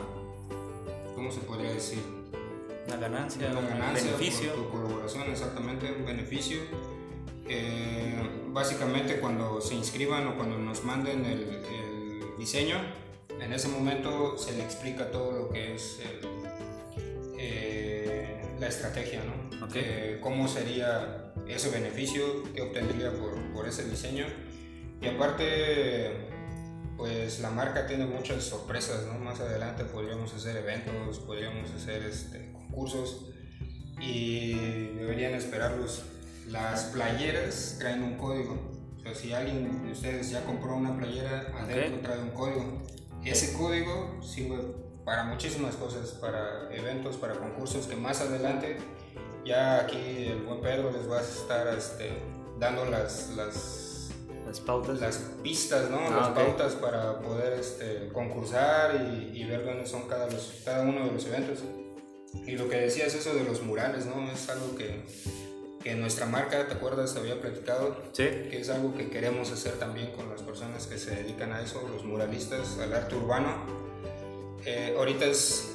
¿cómo 1.14 1.30
se 1.30 1.40
podría 1.40 1.72
decir? 1.72 2.17
Una 2.88 2.96
ganancia, 2.96 3.48
una 3.50 3.58
un 3.60 3.94
beneficio. 3.94 4.54
por 4.54 4.64
tu 4.64 4.70
colaboración, 4.70 5.30
exactamente, 5.30 5.92
un 5.92 6.04
beneficio. 6.06 6.58
Eh, 7.48 8.14
básicamente 8.48 9.20
cuando 9.20 9.60
se 9.60 9.74
inscriban 9.74 10.26
o 10.26 10.36
cuando 10.36 10.58
nos 10.58 10.84
manden 10.84 11.24
el, 11.24 11.40
el 11.42 12.22
diseño, 12.38 12.76
en 13.40 13.52
ese 13.52 13.68
momento 13.68 14.36
se 14.36 14.52
le 14.56 14.62
explica 14.64 15.10
todo 15.10 15.32
lo 15.32 15.48
que 15.50 15.74
es 15.74 16.00
el- 16.00 16.28
eh, 17.38 18.42
la 18.58 18.68
estrategia, 18.68 19.20
¿no? 19.24 19.64
Ok. 19.66 19.72
Eh, 19.76 20.18
cómo 20.22 20.48
sería 20.48 21.32
ese 21.46 21.70
beneficio 21.70 22.42
que 22.54 22.62
obtendría 22.62 23.12
por, 23.12 23.34
por 23.52 23.68
ese 23.68 23.84
diseño. 23.88 24.26
Y 25.00 25.06
aparte, 25.06 26.27
pues 26.98 27.38
la 27.40 27.50
marca 27.50 27.86
tiene 27.86 28.04
muchas 28.04 28.42
sorpresas, 28.44 29.06
¿no? 29.06 29.18
Más 29.20 29.40
adelante 29.40 29.84
podríamos 29.84 30.34
hacer 30.34 30.56
eventos, 30.56 31.20
podríamos 31.20 31.70
hacer 31.70 32.02
este, 32.02 32.52
concursos 32.52 33.30
y 34.00 34.54
deberían 34.96 35.32
esperarlos. 35.34 36.02
Las 36.48 36.84
playeras 36.86 37.76
traen 37.78 38.02
un 38.02 38.16
código. 38.16 38.58
O 38.98 39.00
sea, 39.00 39.14
si 39.14 39.32
alguien 39.32 39.86
de 39.86 39.92
ustedes 39.92 40.30
ya 40.30 40.44
compró 40.44 40.74
una 40.74 40.96
playera, 40.96 41.52
adentro 41.56 41.96
Ok. 41.98 42.02
trae 42.02 42.18
un 42.18 42.30
código. 42.30 42.82
Ese 43.24 43.52
código 43.56 44.20
sirve 44.22 44.58
para 45.04 45.24
muchísimas 45.24 45.76
cosas, 45.76 46.10
para 46.10 46.68
eventos, 46.74 47.16
para 47.16 47.34
concursos 47.34 47.86
que 47.86 47.96
más 47.96 48.20
adelante 48.20 48.76
ya 49.44 49.80
aquí 49.80 50.26
el 50.26 50.42
buen 50.42 50.60
Pedro 50.60 50.90
les 50.90 51.08
va 51.10 51.18
a 51.18 51.22
estar 51.22 51.66
este, 51.78 52.10
dando 52.58 52.84
las, 52.84 53.30
las, 53.30 53.87
Las 54.48 54.60
pautas. 54.60 54.98
las 55.00 55.16
pistas, 55.42 55.90
¿no? 55.90 55.98
Ah, 55.98 56.10
las 56.10 56.28
ok. 56.30 56.34
pautas 56.34 56.72
para 56.74 57.20
poder 57.20 57.52
este, 57.60 58.08
concursar 58.14 58.96
y, 58.96 59.38
y 59.38 59.44
ver 59.44 59.64
dónde 59.64 59.86
son 59.86 60.08
cada, 60.08 60.26
los, 60.30 60.62
cada 60.64 60.82
uno 60.84 61.04
de 61.04 61.12
los 61.12 61.26
eventos. 61.26 61.58
Y 62.46 62.52
lo 62.52 62.68
que 62.68 62.76
decías 62.76 63.14
eso 63.14 63.34
de 63.34 63.44
los 63.44 63.62
murales, 63.62 64.06
¿no? 64.06 64.30
Es 64.30 64.48
algo 64.48 64.74
que, 64.74 65.02
que 65.82 65.94
nuestra 65.94 66.24
marca, 66.26 66.66
¿te 66.66 66.74
acuerdas? 66.74 67.14
Había 67.16 67.40
platicado 67.40 67.94
Sí, 68.12 68.24
que 68.24 68.58
es 68.60 68.70
algo 68.70 68.94
que 68.94 69.10
queremos 69.10 69.52
hacer 69.52 69.72
también 69.74 70.12
con 70.12 70.30
las 70.30 70.42
personas 70.42 70.86
que 70.86 70.96
se 70.98 71.14
dedican 71.14 71.52
a 71.52 71.60
eso, 71.60 71.86
los 71.92 72.04
muralistas, 72.04 72.78
al 72.78 72.94
arte 72.94 73.16
urbano. 73.16 73.66
Eh, 74.64 74.94
ahorita 74.96 75.26
es... 75.26 75.74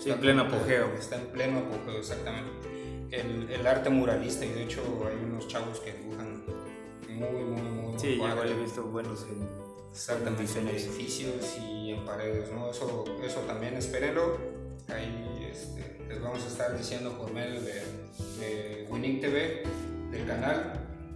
Sí, 0.00 0.10
en 0.10 0.18
pleno 0.18 0.42
apogeo. 0.42 0.92
Está 0.98 1.16
en 1.16 1.26
pleno 1.26 1.58
apogeo, 1.58 1.98
exactamente. 1.98 2.50
El, 3.10 3.50
el 3.50 3.66
arte 3.66 3.90
muralista, 3.90 4.44
y 4.44 4.50
de 4.50 4.64
hecho 4.64 4.82
hay 5.08 5.16
unos 5.24 5.48
chavos 5.48 5.80
que 5.80 5.92
dibujan 5.92 6.44
muy, 7.08 7.44
muy, 7.44 7.62
sí, 8.04 8.18
padre. 8.18 8.32
igual 8.32 8.48
he 8.48 8.62
visto 8.62 8.82
buenos 8.84 9.22
en, 9.24 9.48
Exactamente, 9.90 10.58
en 10.58 10.68
edificios 10.68 11.56
y 11.58 11.92
en 11.92 12.04
paredes, 12.04 12.50
¿no? 12.52 12.68
Eso, 12.68 13.04
eso 13.22 13.40
también 13.40 13.74
espérenlo. 13.74 14.38
Ahí 14.88 15.48
este, 15.50 16.04
les 16.08 16.20
vamos 16.20 16.42
a 16.44 16.48
estar 16.48 16.76
diciendo 16.76 17.16
por 17.16 17.32
medio 17.32 17.60
de, 17.60 17.82
de 18.40 18.88
Winning 18.90 19.20
TV, 19.20 19.62
del 20.10 20.26
canal, 20.26 20.72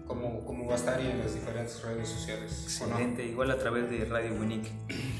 cómo, 0.07 0.45
cómo 0.45 0.67
va 0.67 0.75
a 0.75 0.77
estar 0.77 1.01
y 1.01 1.09
en 1.09 1.19
las 1.19 1.35
diferentes 1.35 1.83
redes 1.83 2.09
sociales. 2.09 2.81
¿o 2.81 2.87
no? 2.87 2.93
Excelente, 2.93 3.27
igual 3.27 3.51
a 3.51 3.59
través 3.59 3.91
de 3.91 4.05
Radio 4.05 4.33
Unique. 4.35 4.71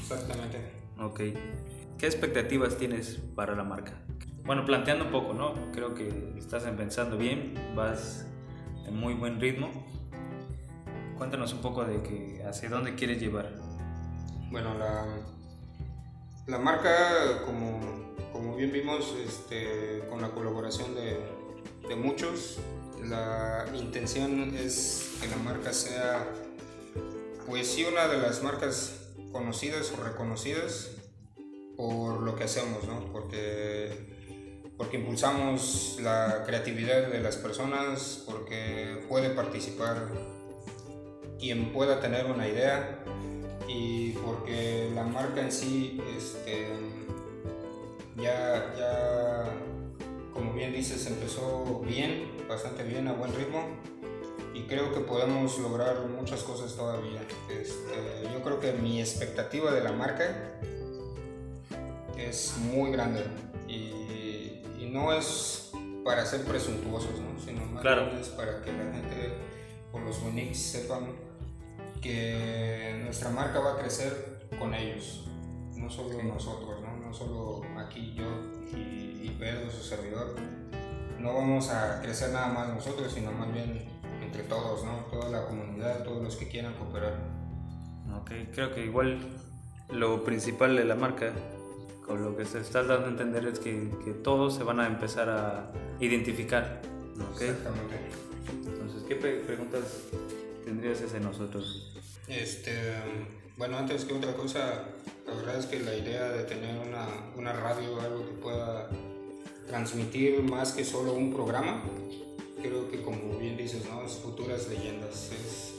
Exactamente. 0.01 0.57
Ok. 0.97 1.19
¿Qué 1.97 2.05
expectativas 2.05 2.77
tienes 2.77 3.19
para 3.35 3.55
la 3.55 3.65
marca? 3.65 3.91
Bueno, 4.45 4.65
planteando 4.65 5.05
un 5.05 5.11
poco, 5.11 5.33
¿no? 5.33 5.53
Creo 5.73 5.93
que 5.93 6.33
estás 6.37 6.63
pensando 6.63 7.17
bien, 7.17 7.55
vas 7.75 8.25
en 8.87 8.95
muy 8.95 9.13
buen 9.13 9.41
ritmo. 9.41 9.69
Cuéntanos 11.19 11.51
un 11.51 11.59
poco 11.59 11.83
de 11.83 12.01
que 12.01 12.41
hacia 12.47 12.69
dónde 12.69 12.95
quieres 12.95 13.19
llevar. 13.19 13.51
Bueno, 14.49 14.73
la, 16.47 16.57
marca, 16.57 17.43
como, 17.45 18.15
como 18.31 18.55
bien 18.55 18.71
vimos, 18.71 19.13
este, 19.27 20.01
con 20.09 20.21
la 20.21 20.29
colaboración 20.29 20.95
de, 20.95 21.19
de 21.89 21.95
muchos. 21.97 22.59
La 23.03 23.65
intención 23.75 24.55
es 24.55 25.17
que 25.21 25.27
la 25.27 25.35
marca 25.35 25.73
sea, 25.73 26.25
pues 27.45 27.67
sí, 27.67 27.83
una 27.83 28.07
de 28.07 28.19
las 28.19 28.41
marcas 28.41 29.11
conocidas 29.33 29.91
o 29.91 30.01
reconocidas 30.01 30.91
por 31.75 32.21
lo 32.21 32.37
que 32.37 32.45
hacemos, 32.45 32.85
¿no? 32.85 33.11
Porque 33.11 34.17
porque 34.77 34.95
impulsamos 34.95 35.97
la 36.01 36.43
creatividad 36.45 37.09
de 37.09 37.19
las 37.19 37.35
personas, 37.35 38.23
porque 38.25 39.03
puede 39.09 39.31
participar 39.31 40.07
quien 41.39 41.71
pueda 41.71 41.99
tener 41.99 42.25
una 42.25 42.47
idea 42.47 42.99
y 43.67 44.11
porque 44.11 44.89
la 44.93 45.03
marca 45.03 45.41
en 45.41 45.51
sí 45.51 46.01
este, 46.17 46.67
ya, 48.17 48.73
ya, 48.77 49.45
como 50.33 50.53
bien 50.53 50.73
dices, 50.73 51.05
empezó 51.07 51.81
bien, 51.85 52.31
bastante 52.47 52.83
bien, 52.83 53.07
a 53.07 53.13
buen 53.13 53.33
ritmo 53.33 53.63
y 54.53 54.63
creo 54.63 54.93
que 54.93 54.99
podemos 54.99 55.57
lograr 55.59 56.07
muchas 56.07 56.43
cosas 56.43 56.75
todavía. 56.75 57.21
Este, 57.49 58.33
yo 58.33 58.41
creo 58.43 58.59
que 58.59 58.73
mi 58.73 58.99
expectativa 58.99 59.71
de 59.71 59.81
la 59.81 59.91
marca 59.91 60.59
es 62.17 62.57
muy 62.57 62.91
grande 62.91 63.23
y 63.67 63.99
no 64.91 65.13
es 65.13 65.71
para 66.03 66.25
ser 66.25 66.43
presuntuosos, 66.43 67.11
sino 67.45 67.65
más 67.67 67.81
claro. 67.81 68.09
es 68.19 68.29
para 68.29 68.61
que 68.61 68.71
la 68.71 68.91
gente 68.91 69.33
o 69.91 69.99
los 69.99 70.19
Unix 70.19 70.57
sepan 70.57 71.07
que 72.01 73.01
nuestra 73.03 73.29
marca 73.29 73.59
va 73.59 73.73
a 73.73 73.77
crecer 73.77 74.47
con 74.57 74.73
ellos, 74.73 75.27
no 75.75 75.89
solo 75.89 76.21
nosotros, 76.23 76.81
¿no? 76.81 76.97
no 76.97 77.13
solo 77.13 77.61
aquí 77.77 78.13
yo 78.15 78.25
y, 78.71 79.27
y 79.27 79.35
Pedro, 79.39 79.69
su 79.71 79.83
servidor. 79.83 80.35
No 81.19 81.33
vamos 81.33 81.69
a 81.69 82.01
crecer 82.01 82.31
nada 82.31 82.47
más 82.47 82.69
nosotros, 82.69 83.11
sino 83.11 83.31
más 83.31 83.51
bien 83.51 83.89
entre 84.21 84.43
todos, 84.43 84.83
¿no? 84.85 85.05
toda 85.11 85.29
la 85.29 85.45
comunidad, 85.45 86.03
todos 86.03 86.23
los 86.23 86.35
que 86.35 86.47
quieran 86.47 86.73
cooperar. 86.75 87.15
Ok, 88.21 88.31
creo 88.53 88.73
que 88.73 88.85
igual 88.85 89.19
lo 89.89 90.23
principal 90.23 90.75
de 90.75 90.85
la 90.85 90.95
marca 90.95 91.33
lo 92.15 92.35
que 92.35 92.45
se 92.45 92.59
está 92.59 92.83
dando 92.83 93.05
a 93.05 93.09
entender 93.09 93.45
es 93.45 93.59
que, 93.59 93.91
que 94.03 94.11
todos 94.11 94.55
se 94.55 94.63
van 94.63 94.79
a 94.79 94.87
empezar 94.87 95.29
a 95.29 95.71
identificar. 95.99 96.81
Exactamente. 97.33 97.97
Entonces, 98.65 99.03
¿qué 99.07 99.15
preguntas 99.15 100.07
tendrías 100.69 101.01
hacia 101.01 101.19
nosotros? 101.19 101.91
Este, 102.27 102.71
bueno, 103.57 103.77
antes 103.77 104.05
que 104.05 104.13
otra 104.13 104.33
cosa, 104.33 104.85
la 105.25 105.33
verdad 105.33 105.57
es 105.57 105.65
que 105.65 105.79
la 105.79 105.95
idea 105.95 106.29
de 106.29 106.43
tener 106.43 106.77
una, 106.87 107.07
una 107.35 107.53
radio, 107.53 107.99
algo 107.99 108.25
que 108.25 108.33
pueda 108.33 108.87
transmitir 109.67 110.41
más 110.43 110.73
que 110.73 110.85
solo 110.85 111.13
un 111.13 111.33
programa, 111.33 111.83
creo 112.61 112.89
que 112.89 113.01
como 113.01 113.39
bien 113.39 113.57
dices, 113.57 113.83
¿no? 113.89 114.03
Es 114.05 114.13
futuras 114.13 114.67
leyendas. 114.69 115.31
Es, 115.31 115.73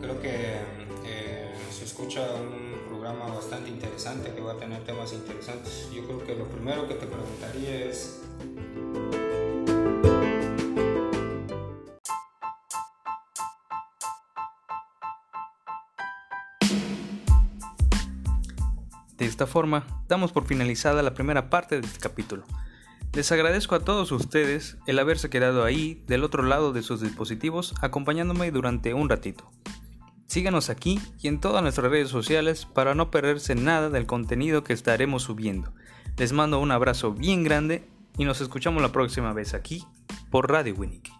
creo 0.00 0.20
que 0.20 0.56
eh, 1.04 1.54
se 1.70 1.84
escucha 1.84 2.26
un 2.34 2.76
bastante 3.14 3.70
interesante 3.70 4.32
que 4.32 4.40
va 4.40 4.52
a 4.52 4.56
tener 4.56 4.84
temas 4.84 5.12
interesantes. 5.12 5.88
Yo 5.94 6.04
creo 6.04 6.24
que 6.24 6.34
lo 6.34 6.46
primero 6.46 6.88
que 6.88 6.94
te 6.94 7.06
preguntaría 7.06 7.86
es... 7.86 8.22
De 19.16 19.24
esta 19.24 19.46
forma, 19.46 19.86
damos 20.08 20.32
por 20.32 20.44
finalizada 20.44 21.02
la 21.02 21.14
primera 21.14 21.48
parte 21.48 21.80
de 21.80 21.86
este 21.86 22.00
capítulo. 22.00 22.44
Les 23.14 23.32
agradezco 23.32 23.74
a 23.74 23.80
todos 23.80 24.12
ustedes 24.12 24.76
el 24.86 24.98
haberse 24.98 25.30
quedado 25.30 25.64
ahí 25.64 26.02
del 26.06 26.22
otro 26.22 26.42
lado 26.42 26.72
de 26.72 26.82
sus 26.82 27.00
dispositivos 27.00 27.74
acompañándome 27.80 28.50
durante 28.50 28.92
un 28.92 29.08
ratito. 29.08 29.50
Síganos 30.26 30.68
aquí 30.68 31.00
y 31.22 31.28
en 31.28 31.40
todas 31.40 31.62
nuestras 31.62 31.90
redes 31.90 32.10
sociales 32.10 32.66
para 32.66 32.94
no 32.94 33.10
perderse 33.10 33.54
nada 33.54 33.88
del 33.88 34.06
contenido 34.06 34.64
que 34.64 34.74
estaremos 34.74 35.22
subiendo. 35.22 35.72
Les 36.18 36.32
mando 36.32 36.60
un 36.60 36.72
abrazo 36.72 37.12
bien 37.12 37.42
grande 37.42 37.88
y 38.18 38.24
nos 38.24 38.40
escuchamos 38.40 38.82
la 38.82 38.92
próxima 38.92 39.32
vez 39.32 39.54
aquí 39.54 39.84
por 40.30 40.50
Radio 40.50 40.74
Winnick. 40.74 41.10